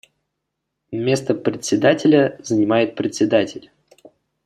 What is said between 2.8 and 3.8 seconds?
Председатель.